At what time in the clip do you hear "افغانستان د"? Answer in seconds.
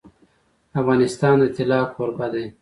0.79-1.43